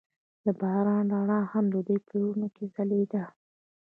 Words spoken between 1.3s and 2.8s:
هم د دوی په زړونو کې